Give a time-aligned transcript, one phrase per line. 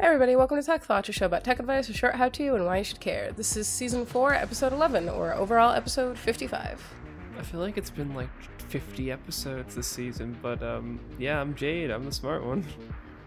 [0.00, 2.64] Hey everybody, welcome to Tech Thoughts, a show about tech advice, a short how-to, and
[2.64, 3.32] why you should care.
[3.32, 6.94] This is season 4, episode 11, or overall episode 55.
[7.38, 8.30] I feel like it's been like
[8.68, 11.90] 50 episodes this season, but um, yeah, I'm Jade.
[11.90, 12.64] I'm the smart one.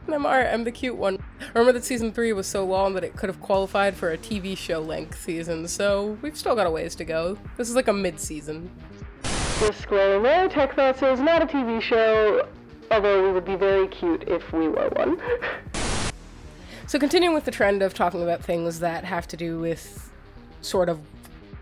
[0.07, 1.23] And I'm Art, I'm the cute one.
[1.53, 4.57] Remember that season 3 was so long that it could have qualified for a TV
[4.57, 7.37] show length season, so we've still got a ways to go.
[7.55, 8.71] This is like a mid-season.
[9.59, 12.47] Disclaimer, Tech Thoughts is not a TV show,
[12.89, 15.21] although we would be very cute if we were one.
[16.85, 20.11] so continuing with the trend of talking about things that have to do with
[20.61, 20.99] sort of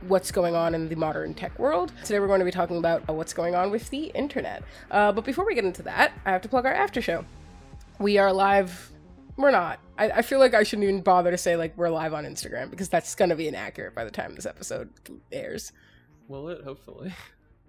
[0.07, 1.93] what's going on in the modern tech world.
[2.03, 4.63] Today we're going to be talking about what's going on with the internet.
[4.89, 7.23] Uh, but before we get into that, I have to plug our after show.
[7.99, 8.91] We are live.
[9.38, 9.79] We're not.
[9.98, 12.71] I, I feel like I shouldn't even bother to say like we're live on Instagram
[12.71, 14.90] because that's going to be inaccurate by the time this episode
[15.31, 15.71] airs.
[16.27, 16.63] Will it?
[16.63, 17.13] Hopefully.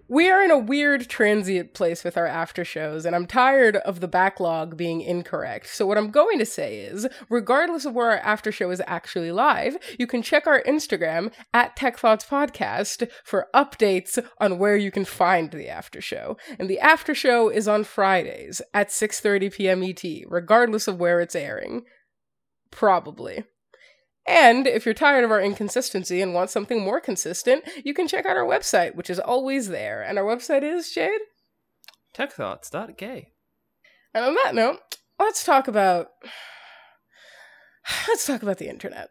[0.09, 4.01] We are in a weird transient place with our after shows, and I'm tired of
[4.01, 5.67] the backlog being incorrect.
[5.67, 9.31] So, what I'm going to say is, regardless of where our after show is actually
[9.31, 14.91] live, you can check our Instagram at Tech Thoughts Podcast for updates on where you
[14.91, 16.35] can find the after show.
[16.59, 19.83] And the after show is on Fridays at 6:30 p.m.
[19.83, 21.83] ET, regardless of where it's airing.
[22.71, 23.45] Probably.
[24.25, 28.25] And if you're tired of our inconsistency and want something more consistent, you can check
[28.25, 30.01] out our website, which is always there.
[30.01, 31.19] And our website is, Jade?
[32.13, 33.31] Techthoughts.gay.
[34.13, 34.79] And on that note,
[35.19, 36.09] let's talk about
[38.07, 39.09] let's talk about the internet.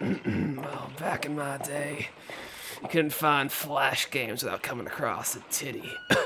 [0.00, 2.08] well, back in my day,
[2.82, 5.88] you couldn't find flash games without coming across a titty.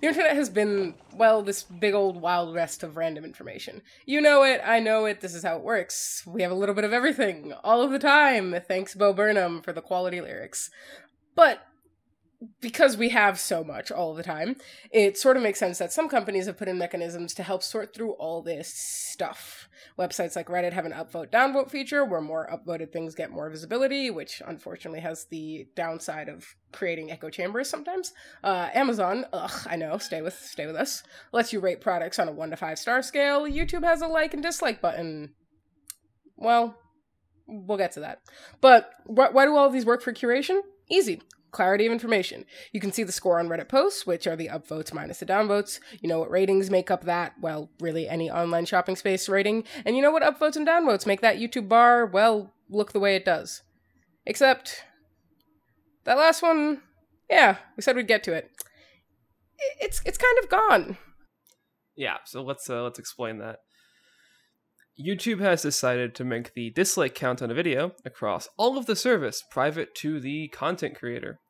[0.00, 3.82] The internet has been, well, this big old wild west of random information.
[4.06, 6.22] You know it, I know it, this is how it works.
[6.24, 8.54] We have a little bit of everything, all of the time.
[8.68, 10.70] Thanks, Bo Burnham, for the quality lyrics.
[11.34, 11.62] But
[12.60, 14.56] because we have so much all the time,
[14.92, 17.92] it sort of makes sense that some companies have put in mechanisms to help sort
[17.92, 19.68] through all this stuff.
[19.98, 24.08] Websites like Reddit have an upvote downvote feature where more upvoted things get more visibility,
[24.10, 28.12] which unfortunately has the downside of creating echo chambers sometimes.
[28.44, 31.02] Uh, Amazon, ugh, I know, stay with stay with us,
[31.32, 33.42] lets you rate products on a one to five star scale.
[33.42, 35.34] YouTube has a like and dislike button.
[36.36, 36.78] Well,
[37.48, 38.20] we'll get to that.
[38.60, 40.60] But wh- why do all of these work for curation?
[40.88, 41.20] Easy
[41.50, 42.44] clarity of information.
[42.72, 45.80] You can see the score on Reddit posts, which are the upvotes minus the downvotes.
[46.00, 49.64] You know what ratings make up that, well, really any online shopping space rating.
[49.84, 53.16] And you know what upvotes and downvotes make that YouTube bar, well, look the way
[53.16, 53.62] it does.
[54.26, 54.84] Except,
[56.04, 56.82] that last one,
[57.30, 58.50] yeah, we said we'd get to it.
[59.80, 60.98] It's it's kind of gone.
[61.96, 63.58] Yeah, so let's uh, let's explain that.
[65.00, 68.96] YouTube has decided to make the dislike count on a video across all of the
[68.96, 71.40] service private to the content creator.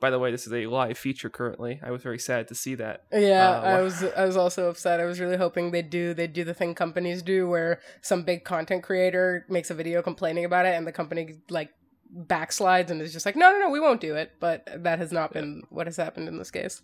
[0.00, 1.80] By the way, this is a live feature currently.
[1.82, 3.02] I was very sad to see that.
[3.12, 5.00] Yeah, uh, I was I was also upset.
[5.00, 8.44] I was really hoping they'd do they'd do the thing companies do where some big
[8.44, 11.70] content creator makes a video complaining about it and the company like
[12.16, 14.32] backslides and is just like, no, no, no, we won't do it.
[14.38, 16.80] But that has not been what has happened in this case.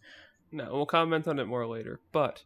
[0.51, 2.01] No, we'll comment on it more later.
[2.13, 2.43] But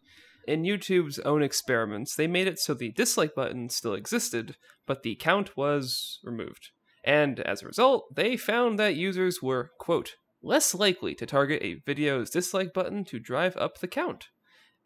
[0.49, 5.15] in YouTube's own experiments, they made it so the dislike button still existed, but the
[5.15, 6.71] count was removed.
[7.05, 11.83] And as a result, they found that users were, quote, less likely to target a
[11.87, 14.29] video's dislike button to drive up the count,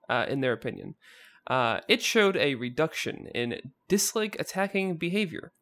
[0.08, 0.96] uh, in their opinion.
[1.46, 5.52] Uh, it showed a reduction in dislike attacking behavior,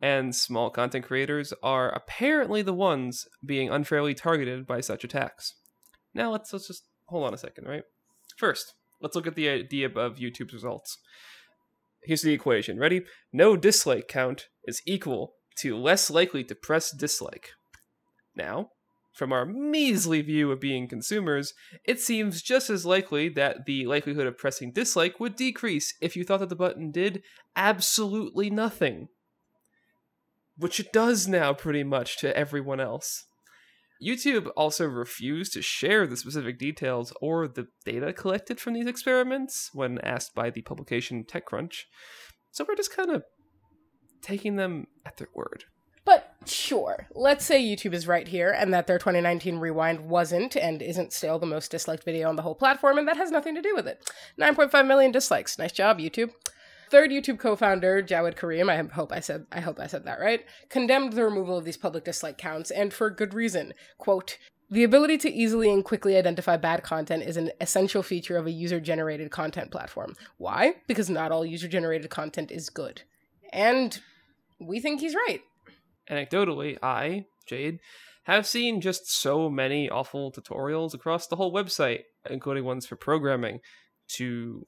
[0.00, 5.54] and small content creators are apparently the ones being unfairly targeted by such attacks.
[6.14, 7.84] Now let's let's just hold on a second, right?
[8.36, 10.98] First, let's look at the idea of YouTube's results.
[12.02, 12.78] Here's the equation.
[12.78, 13.02] Ready?
[13.32, 17.50] No dislike count is equal to less likely to press dislike.
[18.34, 18.70] Now,
[19.12, 21.52] from our measly view of being consumers,
[21.84, 26.24] it seems just as likely that the likelihood of pressing dislike would decrease if you
[26.24, 27.22] thought that the button did
[27.56, 29.08] absolutely nothing.
[30.56, 33.26] Which it does now, pretty much, to everyone else.
[34.02, 39.70] YouTube also refused to share the specific details or the data collected from these experiments
[39.74, 41.82] when asked by the publication TechCrunch.
[42.50, 43.24] So we're just kind of
[44.22, 45.64] taking them at their word.
[46.06, 50.80] But sure, let's say YouTube is right here and that their 2019 rewind wasn't and
[50.80, 53.62] isn't still the most disliked video on the whole platform, and that has nothing to
[53.62, 54.10] do with it.
[54.40, 55.58] 9.5 million dislikes.
[55.58, 56.30] Nice job, YouTube.
[56.90, 60.44] Third YouTube co-founder Jawed Karim, I hope I said I hope I said that right,
[60.68, 63.74] condemned the removal of these public dislike counts and for good reason.
[63.98, 64.38] Quote,
[64.70, 68.52] the ability to easily and quickly identify bad content is an essential feature of a
[68.52, 70.14] user generated content platform.
[70.36, 70.76] Why?
[70.86, 73.02] Because not all user generated content is good.
[73.52, 73.98] And
[74.60, 75.40] we think he's right.
[76.08, 77.80] Anecdotally, I, Jade,
[78.24, 83.60] have seen just so many awful tutorials across the whole website including ones for programming,
[84.08, 84.66] to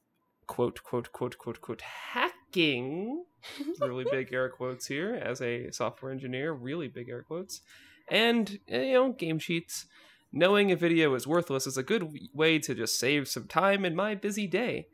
[0.53, 3.25] quote, quote, quote, quote, quote, hacking.
[3.81, 7.63] really big air quotes here as a software engineer, really big air quotes.
[8.11, 9.87] And, eh, you know, game sheets.
[10.31, 13.97] Knowing a video is worthless is a good way to just save some time in
[13.97, 14.89] my busy day.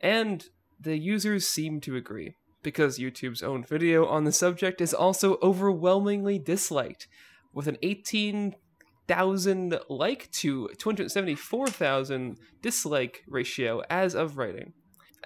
[0.00, 0.42] And
[0.80, 6.38] the users seem to agree, because YouTube's own video on the subject is also overwhelmingly
[6.38, 7.06] disliked,
[7.52, 14.72] with an 18,000 like to 274,000 dislike ratio as of writing.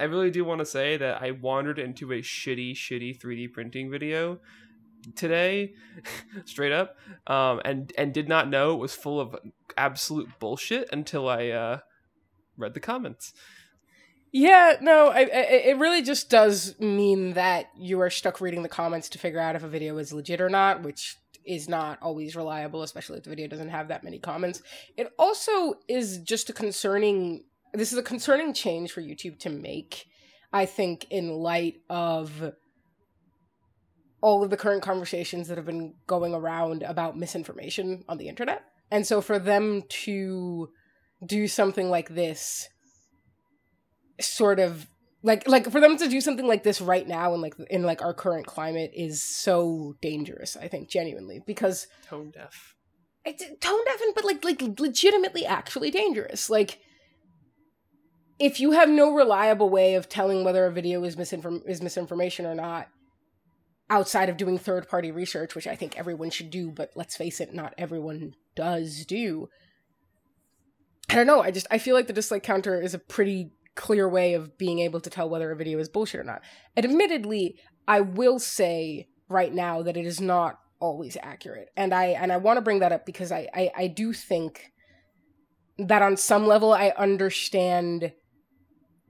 [0.00, 3.90] I really do want to say that I wandered into a shitty, shitty 3D printing
[3.90, 4.38] video
[5.14, 5.74] today,
[6.44, 9.36] straight up, um, and and did not know it was full of
[9.76, 11.78] absolute bullshit until I uh,
[12.56, 13.32] read the comments.
[14.32, 18.68] Yeah, no, I, I, it really just does mean that you are stuck reading the
[18.68, 22.36] comments to figure out if a video is legit or not, which is not always
[22.36, 24.62] reliable, especially if the video doesn't have that many comments.
[24.96, 27.44] It also is just a concerning.
[27.72, 30.06] This is a concerning change for YouTube to make.
[30.52, 32.52] I think in light of
[34.20, 38.62] all of the current conversations that have been going around about misinformation on the internet.
[38.90, 40.68] And so for them to
[41.24, 42.68] do something like this
[44.20, 44.86] sort of
[45.22, 48.02] like like for them to do something like this right now in like in like
[48.02, 52.74] our current climate is so dangerous i think genuinely because tone deaf
[53.24, 56.78] it's tone deaf and but like like legitimately actually dangerous like
[58.40, 62.46] if you have no reliable way of telling whether a video is misinform is misinformation
[62.46, 62.88] or not
[63.90, 67.40] outside of doing third party research, which I think everyone should do, but let's face
[67.40, 69.48] it, not everyone does do.
[71.10, 71.42] I don't know.
[71.42, 74.78] I just I feel like the dislike counter is a pretty clear way of being
[74.78, 76.42] able to tell whether a video is bullshit or not.
[76.76, 77.56] Admittedly,
[77.86, 81.68] I will say right now that it is not always accurate.
[81.76, 84.72] And I and I want to bring that up because I, I I do think
[85.78, 88.12] that on some level I understand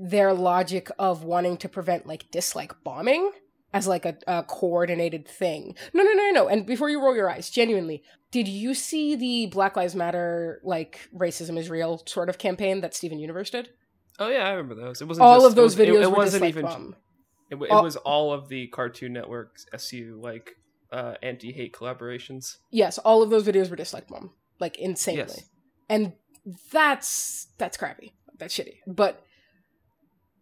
[0.02, 3.30] their logic of wanting to prevent like dislike bombing
[3.72, 5.76] as like a, a coordinated thing.
[5.92, 6.48] No, no, no, no.
[6.48, 11.08] And before you roll your eyes, genuinely, did you see the Black Lives Matter like
[11.14, 13.68] racism is real sort of campaign that Steven Universe did?
[14.18, 15.02] Oh yeah, I remember those.
[15.02, 16.00] It wasn't all just, of those it was, videos.
[16.00, 16.62] It, it were wasn't dislike even.
[16.64, 16.96] bomb.
[17.50, 20.52] It, it All- was all of the Cartoon Network's SU like
[20.92, 22.56] uh, anti-hate collaborations.
[22.70, 25.44] Yes, all of those videos were dislike bomb, like insanely, Yes.
[25.90, 26.12] and
[26.72, 28.14] that's that's crappy.
[28.38, 28.78] That's shitty.
[28.86, 29.22] But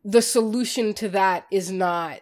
[0.04, 2.20] the solution to that is not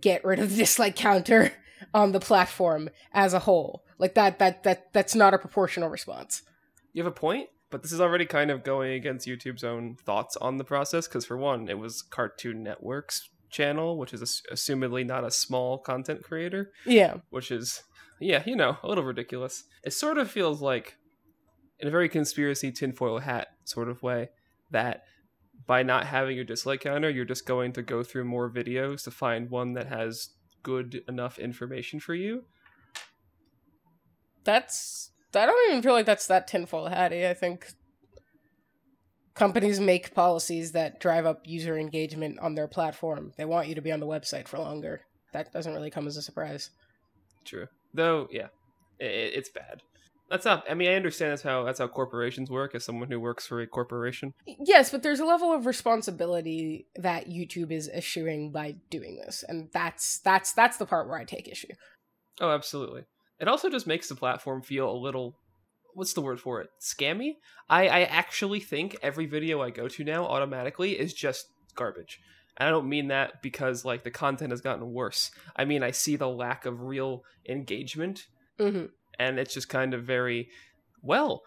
[0.00, 1.52] get rid of the dislike counter
[1.94, 3.84] on the platform as a whole.
[3.98, 6.42] Like that that that that's not a proportional response.
[6.92, 10.36] You have a point, but this is already kind of going against YouTube's own thoughts
[10.36, 11.06] on the process.
[11.06, 15.78] Because for one, it was Cartoon Network's channel, which is ass- assumedly not a small
[15.78, 16.72] content creator.
[16.84, 17.18] Yeah.
[17.30, 17.82] which is
[18.20, 20.96] yeah you know a little ridiculous it sort of feels like
[21.78, 24.30] in a very conspiracy tinfoil hat sort of way
[24.70, 25.02] that
[25.66, 29.10] by not having your dislike counter you're just going to go through more videos to
[29.10, 30.30] find one that has
[30.62, 32.44] good enough information for you
[34.44, 37.26] That's I don't even feel like that's that tinfoil hatty.
[37.26, 37.72] I think
[39.34, 43.32] companies make policies that drive up user engagement on their platform.
[43.36, 45.02] They want you to be on the website for longer.
[45.32, 46.70] That doesn't really come as a surprise.
[47.44, 48.48] true though yeah
[49.00, 49.82] i i- it's bad
[50.28, 53.20] that's not i mean i understand that's how that's how corporations work as someone who
[53.20, 58.52] works for a corporation Yes, but there's a level of responsibility that YouTube is issuing
[58.52, 61.72] by doing this, and that's that's that's the part where I take issue.
[62.40, 63.04] Oh, absolutely.
[63.40, 65.36] It also just makes the platform feel a little
[65.94, 66.70] what's the word for it?
[66.80, 67.36] Scammy?
[67.68, 72.20] I, I actually think every video I go to now automatically is just garbage.
[72.58, 75.30] And I don't mean that because like the content has gotten worse.
[75.56, 78.26] I mean I see the lack of real engagement
[78.58, 78.86] hmm
[79.18, 80.48] and it's just kind of very
[81.02, 81.42] well,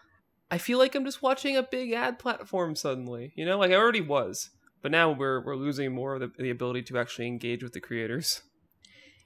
[0.51, 3.33] I feel like I'm just watching a big ad platform suddenly.
[3.35, 4.49] You know, like I already was.
[4.81, 7.81] But now we're we're losing more of the, the ability to actually engage with the
[7.81, 8.41] creators.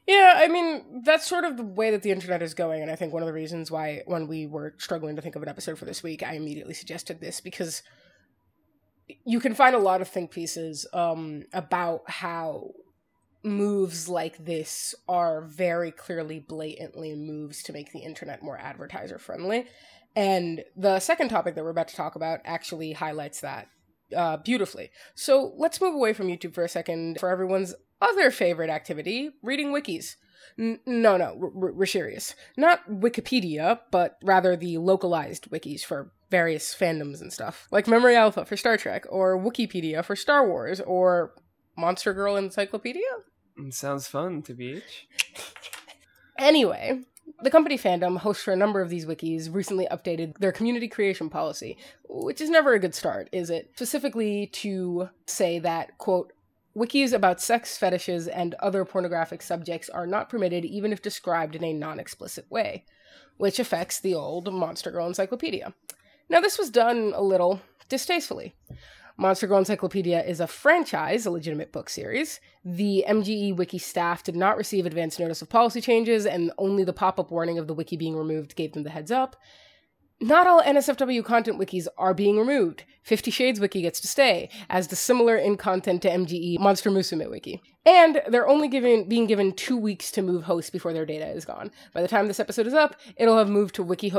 [0.07, 2.95] Yeah, I mean, that's sort of the way that the internet is going, and I
[2.95, 5.77] think one of the reasons why, when we were struggling to think of an episode
[5.77, 7.83] for this week, I immediately suggested this because
[9.25, 12.71] you can find a lot of think pieces um, about how
[13.43, 19.65] moves like this are very clearly, blatantly moves to make the internet more advertiser friendly.
[20.15, 23.67] And the second topic that we're about to talk about actually highlights that
[24.15, 24.91] uh, beautifully.
[25.15, 29.69] So let's move away from YouTube for a second for everyone's other favorite activity reading
[29.73, 30.15] wikis.
[30.59, 32.35] N- no, no, we're, we're serious.
[32.57, 38.45] Not Wikipedia, but rather the localized wikis for various fandoms and stuff, like Memory Alpha
[38.45, 41.33] for Star Trek, or Wookieepedia for Star Wars, or
[41.77, 43.01] Monster Girl Encyclopedia.
[43.57, 44.81] It sounds fun to be.
[46.37, 47.03] Anyway,
[47.41, 51.29] The company fandom, hosts for a number of these wikis, recently updated their community creation
[51.29, 53.71] policy, which is never a good start, is it?
[53.75, 56.31] Specifically to say that, quote,
[56.75, 61.63] wikis about sex fetishes and other pornographic subjects are not permitted even if described in
[61.63, 62.85] a non explicit way,
[63.37, 65.73] which affects the old Monster Girl Encyclopedia.
[66.29, 68.55] Now, this was done a little distastefully.
[69.17, 72.39] Monster Girl Encyclopedia is a franchise, a legitimate book series.
[72.65, 76.93] The MGE Wiki staff did not receive advance notice of policy changes, and only the
[76.93, 79.35] pop up warning of the wiki being removed gave them the heads up.
[80.19, 82.85] Not all NSFW content wikis are being removed.
[83.03, 87.29] Fifty Shades Wiki gets to stay, as the similar in content to MGE Monster Musume
[87.29, 87.61] Wiki.
[87.85, 91.45] And they're only given being given two weeks to move hosts before their data is
[91.45, 91.71] gone.
[91.93, 94.09] By the time this episode is up, it'll have moved to wiki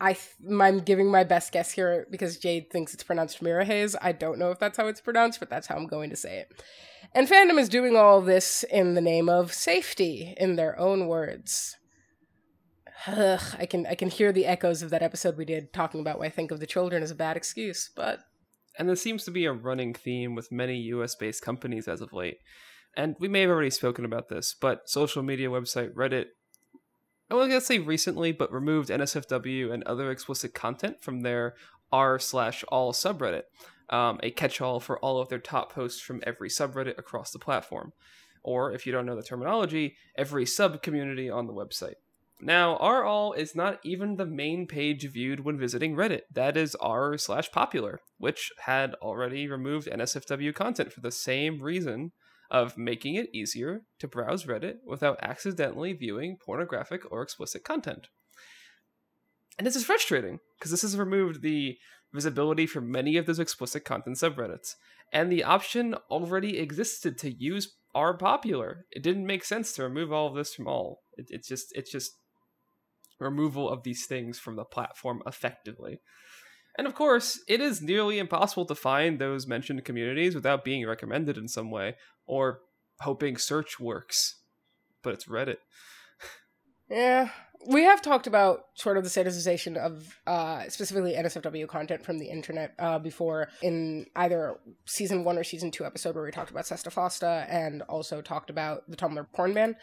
[0.00, 0.16] I
[0.58, 3.94] I'm giving my best guess here because Jade thinks it's pronounced Miraheze.
[4.00, 6.38] I don't know if that's how it's pronounced, but that's how I'm going to say
[6.38, 6.62] it.
[7.14, 11.76] And fandom is doing all this in the name of safety, in their own words.
[13.06, 16.18] Ugh, I can I can hear the echoes of that episode we did talking about
[16.18, 18.20] why I think of the children as a bad excuse, but
[18.78, 22.12] and this seems to be a running theme with many US based companies as of
[22.12, 22.38] late.
[22.96, 26.26] And we may have already spoken about this, but social media website Reddit
[27.30, 31.54] I was gonna say recently, but removed NSFW and other explicit content from their
[31.92, 33.44] r slash all subreddit,
[33.88, 37.92] um, a catch-all for all of their top posts from every subreddit across the platform,
[38.42, 41.94] or if you don't know the terminology, every sub community on the website.
[42.42, 46.22] Now, r all is not even the main page viewed when visiting Reddit.
[46.32, 52.12] That is r slash popular, which had already removed NSFW content for the same reason
[52.50, 58.08] of making it easier to browse Reddit without accidentally viewing pornographic or explicit content.
[59.58, 61.78] And this is frustrating because this has removed the
[62.12, 64.74] visibility for many of those explicit content subreddits.
[65.12, 68.86] And the option already existed to use r popular.
[68.90, 71.02] It didn't make sense to remove all of this from all.
[71.16, 72.12] It, it's just it's just
[73.18, 76.00] removal of these things from the platform effectively.
[76.78, 81.36] And of course, it is nearly impossible to find those mentioned communities without being recommended
[81.36, 81.96] in some way,
[82.26, 82.60] or
[83.00, 84.36] hoping search works.
[85.02, 85.56] But it's Reddit.
[86.90, 87.30] Yeah.
[87.66, 92.26] We have talked about sort of the sanitization of uh, specifically NSFW content from the
[92.26, 96.64] internet uh, before in either season one or season two episode where we talked about
[96.66, 99.76] SESTA FOSTA and also talked about the Tumblr porn ban.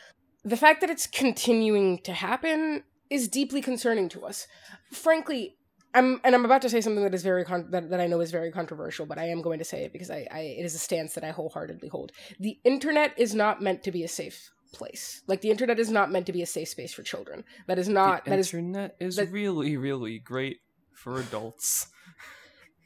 [0.44, 4.48] The fact that it's continuing to happen is deeply concerning to us.
[4.92, 5.57] Frankly,
[5.98, 8.22] I'm and I'm about to say something that is very con- that, that I know
[8.22, 10.76] is very controversial, but I am going to say it because I, I it is
[10.76, 12.12] a stance that I wholeheartedly hold.
[12.40, 15.24] The internet is not meant to be a safe place.
[15.26, 17.44] Like the internet is not meant to be a safe space for children.
[17.66, 20.60] That is not the that internet is, that, really really great
[20.94, 21.88] for adults.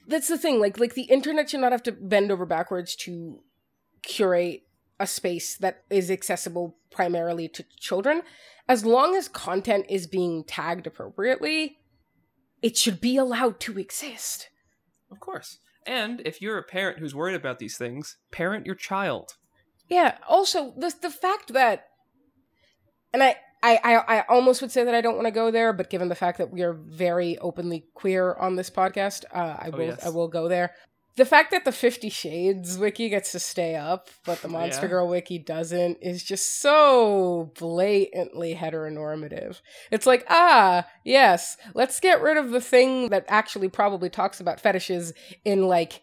[0.07, 0.61] That's the thing.
[0.61, 3.41] Like like the internet should not have to bend over backwards to
[4.03, 4.63] curate
[5.01, 8.21] a space that is accessible primarily to children.
[8.69, 11.79] As long as content is being tagged appropriately,
[12.61, 14.49] it should be allowed to exist.
[15.11, 15.59] Of course.
[15.85, 19.35] And if you're a parent who's worried about these things, parent your child.
[19.89, 20.17] Yeah.
[20.27, 21.87] Also, the the fact that,
[23.13, 25.73] and I I I, I almost would say that I don't want to go there,
[25.73, 29.69] but given the fact that we are very openly queer on this podcast, uh, I
[29.73, 30.05] oh, will yes.
[30.05, 30.75] I will go there
[31.17, 34.91] the fact that the Fifty Shades wiki gets to stay up, but the Monster yeah.
[34.91, 39.61] Girl wiki doesn't, is just so blatantly heteronormative.
[39.91, 44.59] It's like, ah, yes, let's get rid of the thing that actually probably talks about
[44.59, 45.13] fetishes
[45.43, 46.01] in like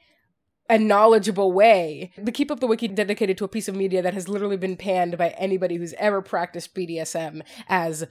[0.68, 2.12] a knowledgeable way.
[2.18, 4.76] The Keep Up the Wiki dedicated to a piece of media that has literally been
[4.76, 8.06] panned by anybody who's ever practiced BDSM as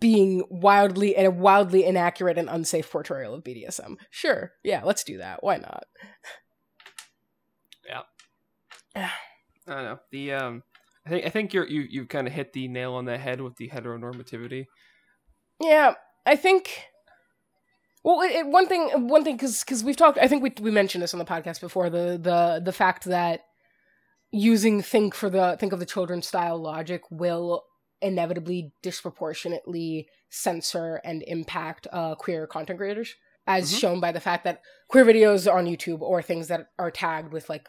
[0.00, 3.96] being wildly and a wildly inaccurate and unsafe portrayal of BDSM.
[4.10, 5.42] Sure, yeah, let's do that.
[5.42, 5.84] Why not?
[7.86, 8.00] Yeah.
[8.96, 9.98] I don't know.
[10.10, 10.62] The um
[11.06, 13.42] I think I think you're you you kind of hit the nail on the head
[13.42, 14.64] with the heteronormativity.
[15.60, 16.86] Yeah, I think
[18.04, 20.70] well, it, it, one thing, one thing, because because we've talked, I think we we
[20.70, 23.40] mentioned this on the podcast before the the the fact that
[24.30, 27.64] using think for the think of the children style logic will
[28.04, 33.14] inevitably disproportionately censor and impact uh, queer content creators,
[33.46, 33.78] as mm-hmm.
[33.78, 37.48] shown by the fact that queer videos on YouTube or things that are tagged with
[37.48, 37.66] like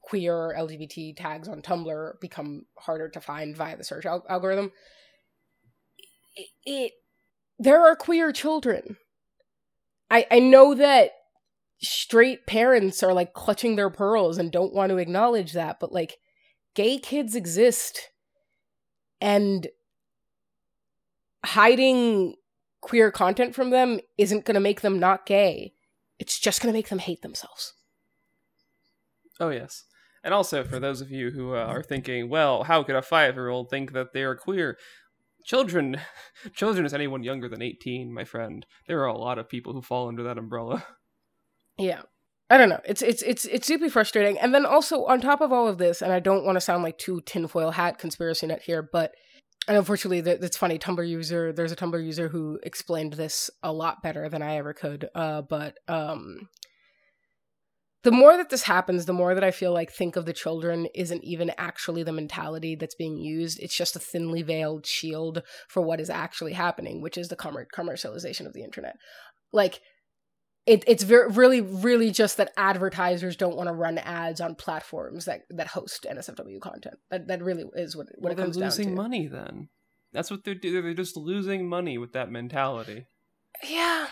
[0.00, 4.72] queer LGBT tags on Tumblr become harder to find via the search al- algorithm.
[6.36, 6.92] It, it,
[7.58, 8.96] there are queer children.
[10.10, 11.10] I I know that
[11.82, 16.18] straight parents are like clutching their pearls and don't want to acknowledge that, but like
[16.74, 18.11] gay kids exist
[19.22, 19.68] and
[21.44, 22.34] hiding
[22.80, 25.72] queer content from them isn't going to make them not gay.
[26.18, 27.74] It's just going to make them hate themselves.
[29.40, 29.84] Oh, yes.
[30.24, 33.36] And also, for those of you who uh, are thinking, well, how could a five
[33.36, 34.76] year old think that they are queer?
[35.44, 35.96] children
[36.54, 39.82] children is anyone younger than 18 my friend there are a lot of people who
[39.82, 40.86] fall under that umbrella
[41.78, 42.02] Yeah.
[42.52, 42.80] I don't know.
[42.84, 44.38] It's it's it's it's super frustrating.
[44.38, 46.82] And then also on top of all of this, and I don't want to sound
[46.82, 49.14] like too tinfoil hat conspiracy nut here, but
[49.66, 50.78] and unfortunately that's funny.
[50.78, 54.74] Tumblr user, there's a Tumblr user who explained this a lot better than I ever
[54.74, 55.08] could.
[55.14, 56.50] Uh, but um,
[58.02, 60.88] the more that this happens, the more that I feel like think of the children
[60.94, 63.60] isn't even actually the mentality that's being used.
[63.62, 67.64] It's just a thinly veiled shield for what is actually happening, which is the commer-
[67.74, 68.96] commercialization of the internet.
[69.54, 69.80] Like
[70.66, 75.24] it, it's very really really just that advertisers don't want to run ads on platforms
[75.24, 76.96] that that host NSFW content.
[77.10, 79.68] That that really is what what well, it comes they're losing money then
[80.12, 83.06] that's what they're doing they're just losing money with that mentality
[83.68, 84.06] Yeah,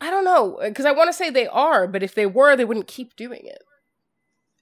[0.00, 2.64] I don't know because I want to say they are, but if they were, they
[2.64, 3.62] wouldn't keep doing it.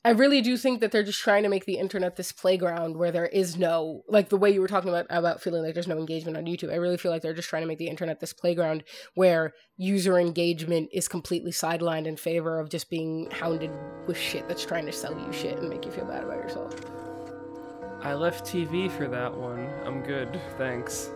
[0.06, 3.10] I really do think that they're just trying to make the internet this playground where
[3.10, 5.98] there is no like the way you were talking about about feeling like there's no
[5.98, 6.72] engagement on YouTube.
[6.72, 8.84] I really feel like they're just trying to make the internet this playground
[9.16, 13.72] where user engagement is completely sidelined in favor of just being hounded
[14.06, 16.72] with shit that's trying to sell you shit and make you feel bad about yourself.
[18.02, 21.10] i left tv for that one i'm good thanks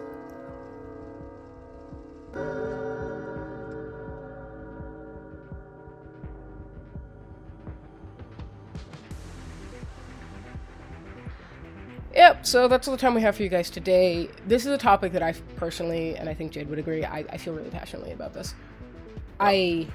[12.21, 14.29] Yep, so that's all the time we have for you guys today.
[14.47, 17.39] This is a topic that I personally, and I think Jade would agree, I, I
[17.39, 18.55] feel really passionately about this.
[19.41, 19.47] Oh.
[19.47, 19.87] I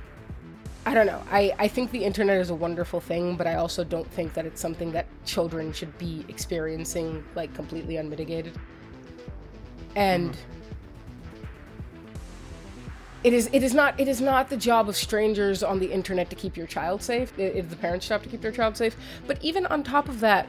[0.87, 1.21] I don't know.
[1.29, 4.43] I, I think the internet is a wonderful thing, but I also don't think that
[4.43, 8.57] it's something that children should be experiencing like completely unmitigated.
[9.95, 11.45] And mm-hmm.
[13.23, 16.31] it is it is not it is not the job of strangers on the internet
[16.31, 17.37] to keep your child safe.
[17.37, 18.95] It is the parents' job to keep their child safe.
[19.27, 20.47] But even on top of that,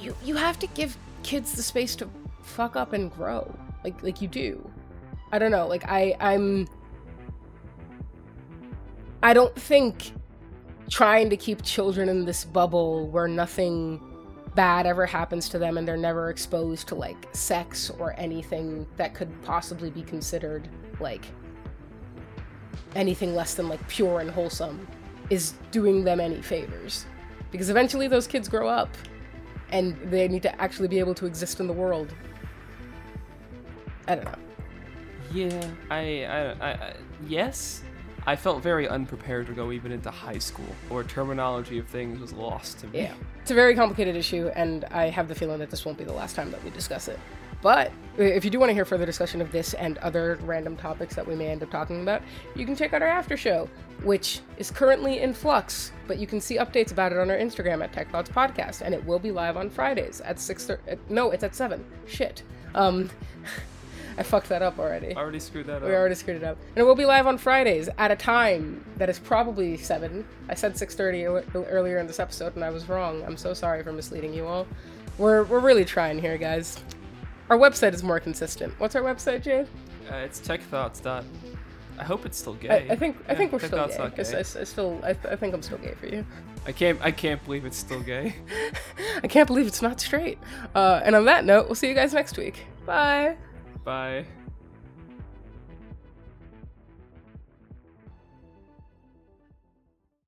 [0.00, 2.08] you you have to give kids the space to
[2.42, 3.54] fuck up and grow.
[3.84, 4.68] Like like you do.
[5.32, 5.66] I don't know.
[5.66, 6.68] Like i i'm
[9.22, 10.12] i don't think
[10.88, 14.00] trying to keep children in this bubble where nothing
[14.54, 19.14] bad ever happens to them and they're never exposed to like sex or anything that
[19.14, 21.26] could possibly be considered like
[22.96, 24.86] anything less than like pure and wholesome
[25.28, 27.06] is doing them any favors.
[27.52, 28.88] Because eventually those kids grow up
[29.72, 32.12] and they need to actually be able to exist in the world.
[34.08, 34.34] I don't know.
[35.32, 36.94] Yeah, I, I, I, I,
[37.28, 37.82] yes.
[38.26, 42.32] I felt very unprepared to go even into high school, or terminology of things was
[42.32, 43.02] lost to me.
[43.02, 43.14] Yeah.
[43.40, 46.12] It's a very complicated issue, and I have the feeling that this won't be the
[46.12, 47.18] last time that we discuss it.
[47.62, 51.14] But if you do want to hear further discussion of this and other random topics
[51.14, 52.22] that we may end up talking about,
[52.54, 53.68] you can check out our after show,
[54.02, 57.82] which is currently in flux, but you can see updates about it on our Instagram
[57.82, 60.96] at Tech Thoughts Podcast, and it will be live on Fridays at six thirty.
[61.08, 61.84] No, it's at seven.
[62.06, 62.42] Shit.
[62.74, 63.10] Um,
[64.18, 65.14] I fucked that up already.
[65.14, 65.88] I already screwed that up.
[65.88, 66.58] We already screwed it up.
[66.74, 70.26] And it will be live on Fridays at a time that is probably 7.
[70.48, 73.24] I said 6.30 earlier in this episode and I was wrong.
[73.24, 74.66] I'm so sorry for misleading you all.
[75.16, 76.76] We're, we're really trying here, guys.
[77.50, 78.72] Our website is more consistent.
[78.78, 79.66] What's our website, Jade?
[80.10, 81.02] Uh, it's techthoughts.
[81.02, 81.24] Dot.
[81.98, 82.88] I hope it's still gay.
[82.88, 83.96] I, I think I think we're still gay.
[83.98, 86.24] dot 'cause I, I still I, I think I'm still gay for you.
[86.64, 86.98] I can't.
[87.02, 88.36] I can't believe it's still gay.
[89.22, 90.38] I can't believe it's not straight.
[90.74, 92.64] Uh, and on that note, we'll see you guys next week.
[92.86, 93.36] Bye.
[93.84, 94.24] Bye.